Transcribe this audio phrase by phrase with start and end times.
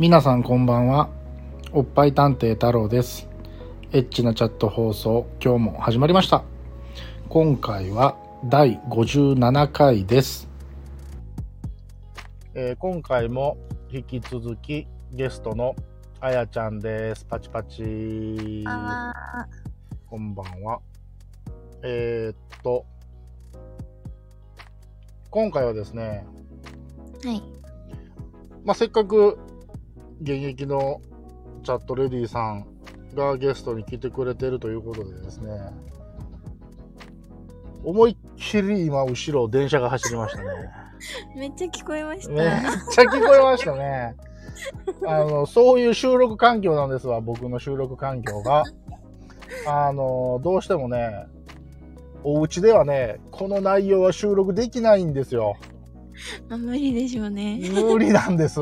[0.00, 1.08] 皆さんこんばんは。
[1.72, 3.28] おっぱい探偵太郎です。
[3.90, 6.44] エッチなチャット放送、今日も始まりました。
[7.28, 10.48] 今回は第57回です。
[12.54, 13.56] えー今回も
[13.90, 15.74] 引き続きゲストの
[16.20, 17.24] あやちゃんです。
[17.24, 18.62] パチパチ。
[18.68, 19.12] あ
[20.06, 20.78] こんばんは。
[21.82, 22.86] えーっと、
[25.30, 27.42] 今回はですね、ーはい。
[28.64, 29.36] まあ、せっかく
[30.20, 31.00] 現役の
[31.62, 32.66] チャットレディさん
[33.14, 35.50] がゲストに来てくれてるということでですね、
[37.84, 40.48] 思いっきり今後ろ電車が走りましたね。
[41.36, 42.32] めっちゃ聞こえました。
[42.32, 42.50] めっ
[42.90, 44.16] ちゃ聞こえましたね。
[45.06, 48.64] あの、そういう収録環境なんですわ、僕の収録環境が。
[49.66, 51.26] あの、どうしてもね、
[52.24, 55.56] お家ではね、この内容は収録できないんですよ。
[56.50, 57.60] あ無理でしょうね。
[57.72, 58.60] 無理なんです。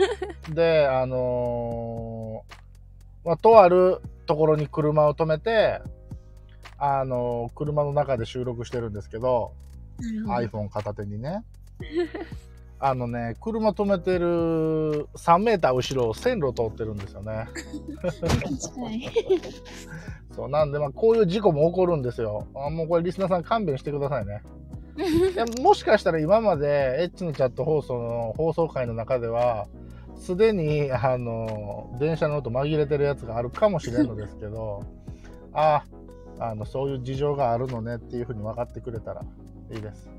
[0.54, 5.80] で、あのーまあ、とあるところに車を止めて、
[6.78, 9.52] あのー車の中で収録してるんですけど、
[10.26, 10.32] ど。
[10.32, 11.44] iPhone 片手にね。
[12.78, 17.48] あのね、車止めてる3メーター後ろを線路通ってるんですよね。
[20.36, 22.46] そう、なんで、まあ、こういう事故も起こるんですよ。
[22.54, 24.42] あもうこれリスナーさん勘弁してくださいね。
[24.98, 29.66] いやもしかしたら今までエッチのチャット放送の放送回の中では
[30.18, 34.82] すでにあの電車の音紛れてるやつがあるかもしれんのですけど
[35.52, 35.84] あ
[36.38, 39.22] あのそういう事情があるのねっていうふうに分かってくれたら
[39.70, 40.10] いいです。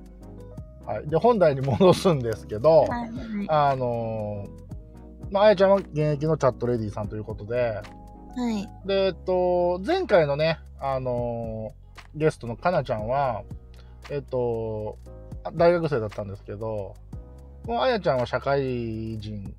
[0.86, 3.12] はい、で本題に戻すんですけど、はいはい
[3.50, 4.46] あの
[5.30, 7.82] まあ、あやちゃんは現役のチャットレディさんということで、
[8.36, 8.88] はい。
[8.88, 11.88] で、えっと、前回のね、あのー
[12.18, 13.44] ゲストのかなちゃんは、
[14.10, 14.98] えっと、
[15.44, 16.96] あ大学生だったんですけど、
[17.66, 19.56] もうあやちゃんは社会人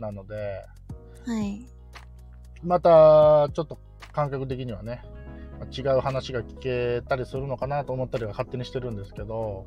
[0.00, 0.66] なので、
[1.26, 1.66] はい。
[2.62, 3.78] またちょっと
[4.12, 5.02] 感覚的にはね、
[5.58, 9.66] まあ違う話が聞けたりするのかなと思ったりは勝手にしてるんですけど、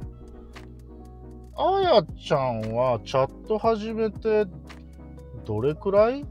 [1.56, 4.46] あやちゃんはチャット始めて
[5.46, 6.26] どれくらい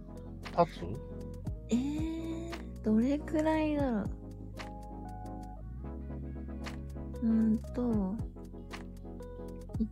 [0.56, 0.80] 経つ？
[1.70, 2.50] えー、
[2.84, 4.10] どれくらいだろう。
[7.22, 7.82] うーんと、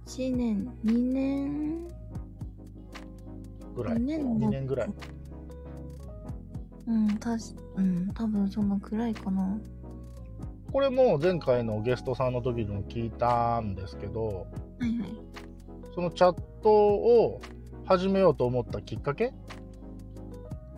[0.07, 2.00] 1年、2年？
[3.83, 4.91] ぐらい2年だ ?2 年ぐらい。
[6.87, 9.59] うん、たし、うん、多分そのくらいかな。
[10.73, 14.47] これも前回のゲストさんの時にも聞いたんですけど
[14.79, 15.13] はいはい。
[15.95, 17.41] そのチャットを
[17.85, 19.33] 始めようと思ったきっかけ、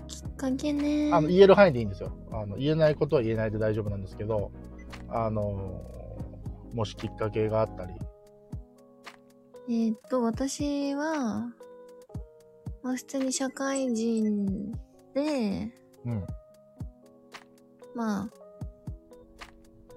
[0.07, 1.11] きっかけね。
[1.13, 4.51] あの言える範囲でいいんですよあの言えないことは言えないで大丈夫なんですけど
[5.09, 5.83] あの
[6.73, 7.93] もしきっかけがあったり
[9.69, 11.53] えーっと、私は、
[12.83, 14.73] まあ普通に社会人
[15.15, 15.73] で、
[16.05, 16.27] うん。
[17.95, 18.31] まあ、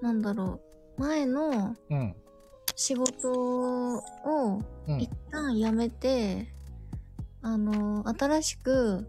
[0.02, 0.60] なんだろ
[0.98, 2.14] う、前のうん。
[2.74, 5.00] 仕事をうん。
[5.00, 6.52] 一旦辞めて、
[7.42, 9.06] あの、新しく、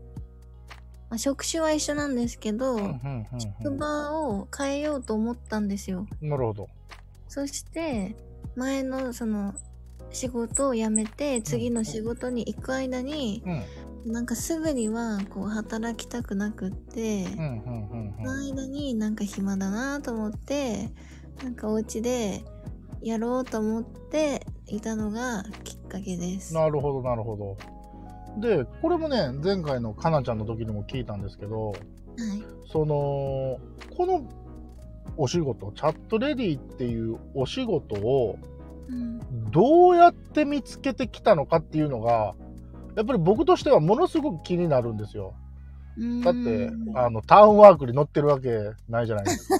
[1.10, 6.08] まあ、職種は一緒なんですけど、うんうんうん職場を変えようと思ったんですよ。
[6.22, 6.68] うんなるほど。
[7.28, 8.16] そして、
[8.56, 9.54] 前のその、
[10.12, 13.64] 仕事を辞めて、次の仕事に行く間に、うん
[14.06, 20.92] なんかすぐにはこう働きたくなくって、その間になんか暇だなと思って、
[21.44, 22.46] なんかお家で
[23.02, 26.56] やろうと思っていたのがきっかけです。
[26.56, 27.58] はなるほどなるほど
[28.40, 32.70] でこれもね前回のかなちゃんの時にも聞いたんですけどい。
[32.72, 33.60] その
[33.96, 34.30] この
[35.18, 38.57] お仕事チャットレディっていうお仕事をうん。
[39.52, 42.36] どうやって見つけてきたのかっていうのが
[42.96, 45.34] やっぱり僕としてはものすごく気になるんですよ。
[46.24, 48.50] だってうんあのタウンワークに乗ってるわけ
[48.88, 49.60] ないじゃないですか。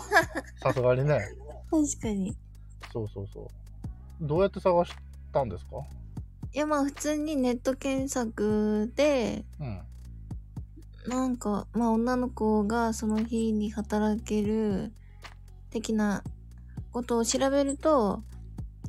[0.70, 1.20] さすがにね。
[1.70, 2.30] 確かに。
[2.30, 2.36] い
[2.94, 3.48] そうそうそう。
[4.22, 4.94] どうやって探し
[5.34, 5.78] たんですか？
[6.54, 9.82] やまあ普通にネット検索で、うん。
[11.08, 14.92] なんかまあ女の子がその日に働ける
[15.70, 16.24] 的な
[16.92, 18.24] ことを調べると、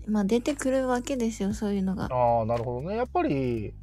[0.08, 2.08] まあ出てくるわけですよ、そういうのが。
[2.10, 2.96] ああなるほどね。
[2.96, 3.74] やっぱり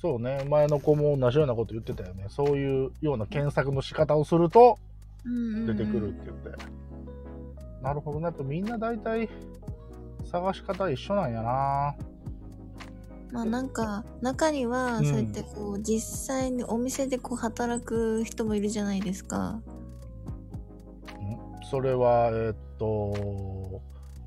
[0.00, 0.44] そうね。
[0.48, 2.26] 前の子も同じようなこと言ってたよね。
[2.28, 4.78] そういうような検索の仕方をすると
[5.66, 6.50] 出出てくるって言って、
[7.82, 8.24] なるほどね。
[8.24, 9.28] やっぱみんな大体
[10.30, 11.94] 探し方一緒なんやな。
[13.32, 15.04] まあなんか中にはうん。
[15.04, 19.48] そうやってこう実際にお店でこう働く人もいるじゃないですか。
[19.48, 19.62] ん？
[21.70, 23.53] それはえーっと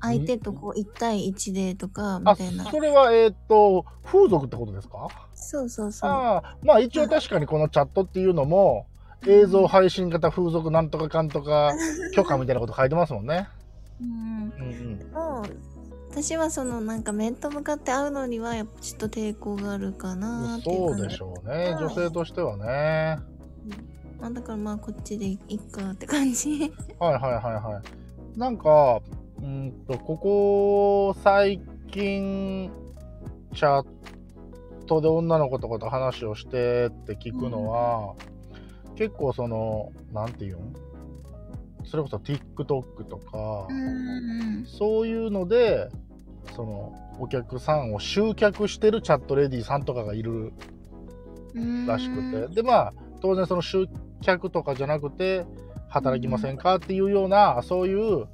[0.08, 2.64] 相手とこう1対1でとかみあたいな。
[2.70, 5.08] それはえっ、と風俗ってことですか？
[5.34, 6.10] そうそうそう。
[6.10, 8.86] ああまあ一応確かにこのチャットっていうのも
[9.26, 11.72] 映像配信型風俗なんとかかんとか
[12.14, 13.48] 許可みたいなこと書いてますもんね。
[14.00, 14.08] うん。
[14.08, 15.60] うんうん、
[16.10, 21.70] 私はそのなんか面と向かって会うのにはやっぱちょっと抵抗があるかなっていうそうでしょうね。
[21.72, 21.78] うん。
[21.78, 23.18] 女性としてはね。
[24.20, 26.72] まあ、だからまあこっちでいいっかって感じ。
[26.98, 27.80] はいはいはいは
[28.36, 28.38] い。
[28.38, 29.00] なんか
[29.42, 32.70] うんとここ最近
[33.54, 33.86] チャッ
[34.86, 38.14] トで女の子とかと話をしてって聞くのは、
[38.96, 40.74] 結構そのなんていうん？
[41.84, 45.88] それこそ TikTok とか、うんそういうので
[46.54, 50.52] そのお客さんを集客してるチャットレディさんとかがいる
[51.54, 53.86] うんらしくて、でまあ当然その集
[54.20, 55.44] 客とかじゃなくて
[55.88, 58.26] 働きませんかっていうようなそういう、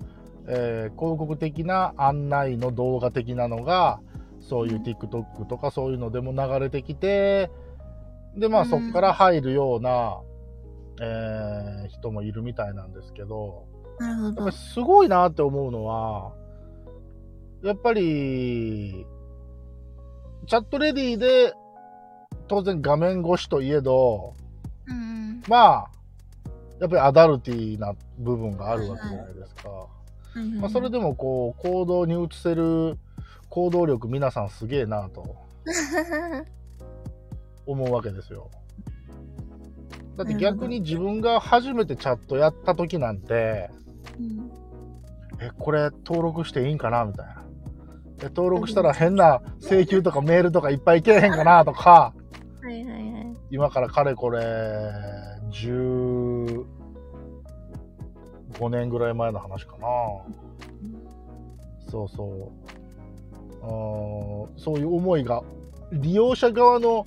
[0.46, 4.00] えー広告的な案内の動画的なのが
[4.41, 7.50] そういう TikTok とかそういうのでも流れてきて
[8.37, 8.69] でまあうん。
[8.69, 10.20] そこから入るような、
[11.00, 13.67] えー人もいるみたいなんですけど
[14.37, 16.32] やっすごいなって思うのは
[17.62, 19.06] やっぱり
[20.46, 21.55] チャットレディで
[22.49, 24.35] 当然画面越しといえど
[24.87, 25.91] うんまあ、
[26.81, 29.87] やっぱりアダルティーな部分があるわけじゃないですか。
[30.37, 32.99] うんまあ、それでもこう、行動に移せる
[33.49, 35.37] 行動力皆さんすげえなと。
[37.67, 38.51] 思うわけですよ。
[40.17, 43.71] だって逆に自分が初めてチャットやった時なんて、
[44.19, 44.51] うん。
[45.41, 47.45] え、これ登録していいんかなみたいな。
[48.23, 52.13] え、登録したら変な請求とかメールとかいっぱいけえへんかなとか、
[52.63, 53.37] はいはいはい。
[53.51, 54.41] 今からかれこれ、
[58.59, 59.87] 15年ぐらい前の話かな。
[61.91, 62.53] そうそう。
[63.62, 65.43] あーそういう思いが、
[65.93, 67.06] 利用者側の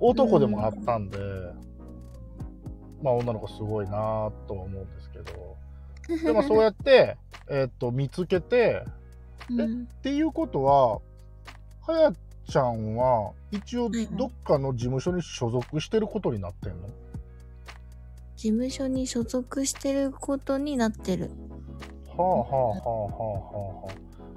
[0.00, 1.18] 男でもあったんで、
[3.02, 3.92] まあ女の子すごいな
[4.46, 5.56] とは思うんですけど。
[6.24, 7.16] でも そうやって、
[7.50, 8.84] えっと、見つけて、
[9.50, 11.00] うんっていうことは、
[11.86, 12.12] はや
[12.46, 16.88] ちゃんは、一応どっかの事務所に所属してることになってんの、
[18.38, 21.32] 事務所に所属してることになってる。
[22.06, 23.94] はあはあはあはあはあはあ。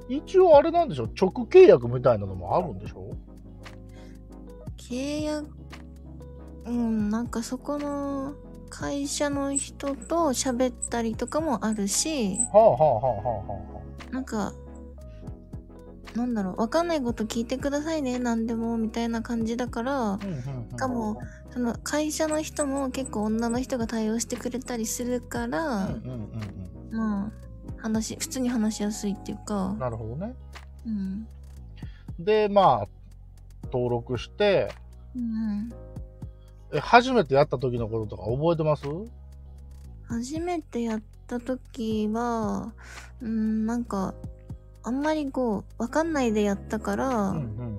[0.09, 1.03] 一応あれなんでしょ？
[1.03, 3.15] 直契約みたいなのもあるんでしょ？
[4.75, 5.47] 契約
[6.65, 8.33] うんなんかそこの
[8.71, 12.37] 会社の人と喋ったりとかもあるし。
[12.51, 13.81] はあはあはあはあは
[14.11, 14.51] なんか
[16.15, 20.19] なんだろうわかんないこと聞いてくださいね何でもみたいな感じだからあ。
[20.73, 21.21] うかも
[21.51, 25.89] その会社の人も結構女の人が対応してくれたりするから、
[26.91, 27.31] まあ
[27.77, 29.79] 話普通に話しやすいっていううかん。
[29.79, 30.35] なるほどね。
[30.85, 31.27] うん
[32.19, 32.87] で、まあ、
[33.71, 34.69] 登録して、
[35.15, 35.69] うん
[36.71, 38.83] え、初めてやった時のこととか覚えてます？
[40.07, 42.73] 初めてやった時は
[43.21, 44.13] うんなんか
[44.83, 47.77] あんまりこうわかんないでやったから、うんうんうん。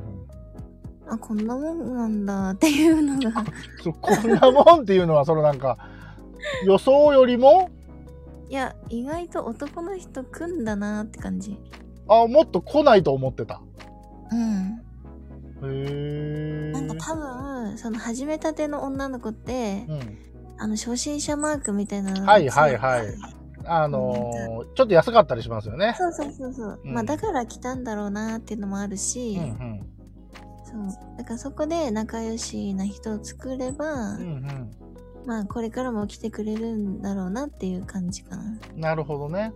[1.08, 3.44] あこんなもんなんだっていうのが
[4.00, 5.78] こんなもんっていうのは、そのなんか、
[6.64, 7.70] 予想よりも、
[8.48, 11.58] いや意外と男の人来んだなって感じ
[12.08, 13.60] あ、もっと来ないと思ってた。
[14.30, 14.82] うん
[15.64, 16.72] へえ。
[16.72, 20.18] なんか多分その始めたての女の子ってうん。
[20.62, 23.06] あの初心者マークみたいなのがはいはいはい
[23.66, 25.94] あのーちょっと安かったりしますよね。
[25.98, 26.94] そうそうそうそう、うん。
[26.94, 29.80] まあだから来たんだろうなっていうのもあるし、うんうん。
[30.64, 31.16] そう。
[31.18, 34.70] だからそこで仲良しな人を作れば、うん
[35.26, 38.42] まあこれからも来てくれるんだろうなっていう感じかな。
[38.74, 38.80] うん。
[38.80, 39.52] なるほどね。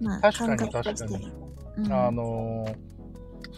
[0.00, 1.32] まあ確かに確かに。
[1.78, 2.92] うん、あのー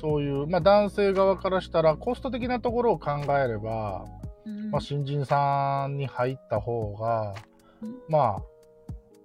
[0.01, 4.05] そういう、まあ、男性側からしたらコスト的なところを考えれば、
[4.45, 4.71] うん。
[4.71, 7.35] まあ、新人さんに入った方が、
[7.81, 7.95] うん。
[8.09, 8.43] まあ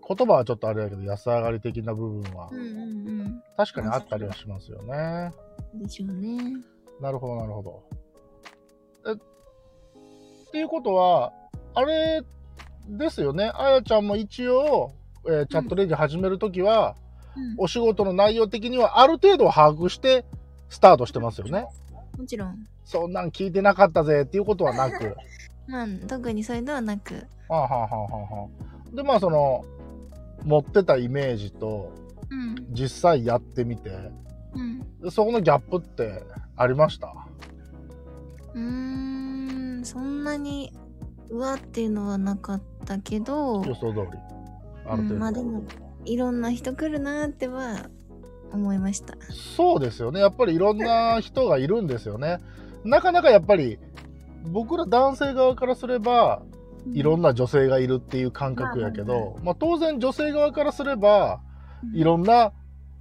[0.09, 5.31] 言葉はちょっとあれだけど安上がり的な部分はうんうんうん確かにあったりはしますよね。
[5.75, 6.39] でしょうね
[6.99, 7.83] なるほどなるほど。
[9.07, 11.31] えっていうことは
[11.75, 12.23] あれ
[12.87, 14.93] ですよねあやちゃんも一応、
[15.27, 20.25] えーチャットレジ始めるときは、うんお仕事の内容的にはある程度は把握して
[20.67, 21.67] スタートしてますよね。
[22.17, 25.15] もちろんそんなん聞いてなかったぜっていうことはなく。
[25.67, 28.47] まあ特にそういうのはなくはあ、はあはあはあは
[28.91, 29.63] あ、でまあその
[30.43, 31.91] 持ってたイメージと
[32.29, 33.89] うん実際やってみて
[34.53, 36.24] うんでそこのギャップって
[36.55, 37.13] ありました？
[38.53, 38.62] うー
[39.81, 40.74] んそんなに
[41.29, 44.08] うわっていうのはなかったけど予想通り
[44.86, 45.63] ある程度、うん、まあでも
[46.05, 47.89] いろんな人来るなっては
[48.51, 49.15] 思いました。
[49.31, 50.19] そうですよね。
[50.19, 52.39] やっぱりいろんな人がいるんですよね。
[52.84, 53.77] なかなかやっぱり、
[54.46, 56.41] 僕ら男性側からすれば、
[56.93, 61.41] いろんな女性がいるっていう感覚やけど、まあ当然女性側からすれば、
[61.93, 62.51] いろんな、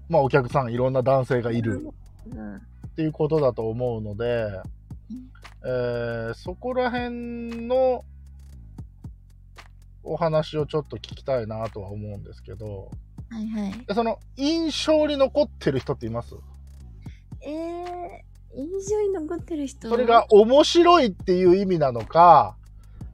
[0.08, 1.88] まあお客さん、いろんな男性がいる
[2.30, 2.56] うん。
[2.56, 2.60] っ
[2.96, 4.48] ていうことだと思うので、
[5.64, 8.04] えーそこら辺の
[10.02, 12.90] お話をちょっと聞きたいなとは思うんですけど、
[13.30, 13.72] はいはい。
[13.86, 16.34] でその印象に残ってる人っています？
[17.42, 17.52] えー、
[18.56, 19.88] 印象に残ってる人？
[19.88, 22.56] それが面白いっていう意味なのか、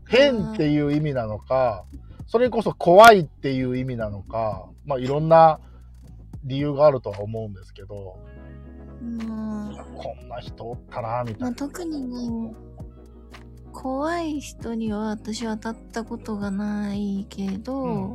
[0.06, 1.84] 変っていう意味なのか、
[2.26, 5.60] それこそ怖いっていう意味なのか、まあいろんな
[6.44, 8.18] 理由があるとは思うんですけど、
[9.00, 9.18] うん。
[9.96, 11.54] こんな人おったな、みたまあ、いな。
[11.54, 12.02] 特に
[12.48, 12.54] ね、
[13.72, 18.14] 怖い人には私は当たったことがないけど、ううん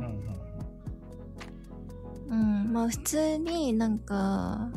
[2.28, 2.64] うん。
[2.64, 2.72] うん。
[2.72, 4.70] まあ普通になんか、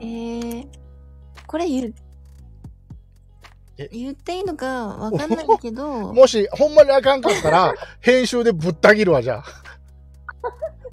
[0.00, 0.66] えー、
[1.46, 1.94] これ言う。
[1.94, 2.05] え
[3.92, 9.44] 言っていいのかわかんないけど、 もし、ほんまにあかんかったら、編集でぶった切るわ、じゃあ。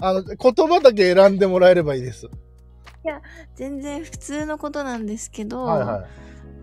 [0.00, 0.36] あの、言
[0.68, 2.28] 葉だけ選んでもらえればいいです。
[3.54, 6.04] 全然普通のことなんですけど、はいはい。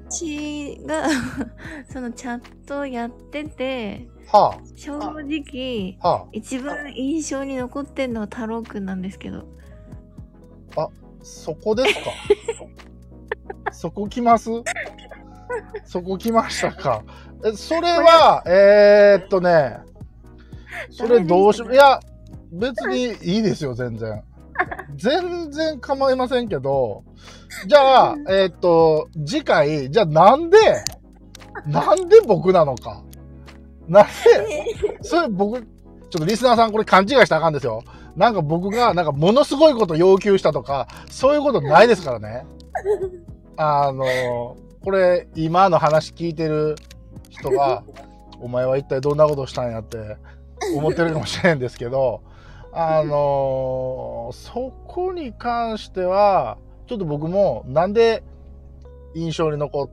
[0.09, 1.07] 私が
[1.91, 9.45] そのチャットやってて、は正直、あ、は一番印象に残ってんのは太郎くんなんですけど。
[10.75, 10.87] あ、
[11.21, 12.11] そこですか？
[13.71, 14.49] そこ来ます？
[15.85, 17.03] そこ来ましたか。
[17.45, 19.79] え、 それは、えー、っとね、
[20.89, 21.99] それどうし、ダメでいや、
[22.51, 24.23] 別にいいですよ、全然。
[24.95, 27.03] 全然構いませんけど、
[27.65, 30.57] じゃあ、えーっと、次回、じゃあなんで、
[31.67, 33.03] なんで僕なのか。
[33.87, 34.09] なんで、
[35.01, 35.67] それ僕、ちょ
[36.17, 37.83] っとリスナーさんこれ勘違いしたらあかんですよ。
[38.15, 42.45] なんか僕が、なんかものすごいこと要求したとか、そういうことないですからね。
[43.57, 46.75] あの、これ、今の話聞いてる
[47.29, 47.83] 人が、
[48.41, 50.17] お前は一体どんなことしたんやって
[50.75, 52.21] 思ってるかもしれんですけど、
[52.73, 56.57] あのそこに関しては、
[56.87, 58.23] ちょっと僕もなんで
[59.13, 59.89] 印象に残っ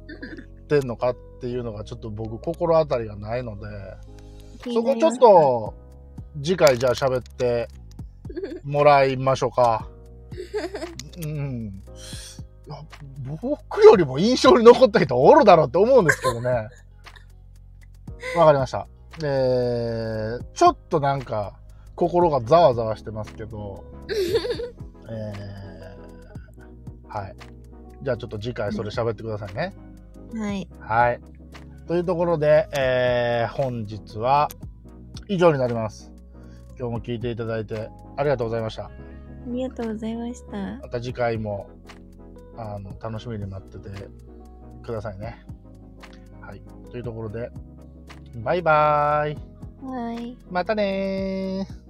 [0.69, 3.67] てんのかっていうのがちょっと僕心当たりがないので、
[4.73, 5.75] そこちょっと
[6.43, 7.69] 次回じゃあ喋って
[8.65, 9.89] もらいましょうか。
[11.23, 11.83] うん。
[13.41, 16.51] 僕よりも印象に残った人おるだろうって思うんですけどね。
[18.37, 18.87] わかりました。
[19.23, 21.55] えー、ちょっとなんか
[21.95, 23.85] 心がざわざわしてますけど、
[25.11, 27.37] えー、はい。
[28.03, 29.75] じゃあちょっと次回それ喋ってくださいね。
[30.35, 30.69] はい。
[30.81, 31.21] はい。
[31.87, 34.49] というところで、えー本日は
[35.27, 36.13] 以上になります。
[36.79, 38.85] 今日も聞いていただいてありがとうございました。
[38.85, 38.91] あ
[39.47, 40.57] りがとうございました。
[40.83, 41.69] また次回も
[42.59, 43.89] あの楽しみに待ってて
[44.83, 45.45] くださいね。
[46.41, 46.63] はい。
[46.91, 47.51] というところで、
[48.43, 49.37] バイバーイ。
[49.87, 50.37] はい。
[50.51, 51.89] またねー。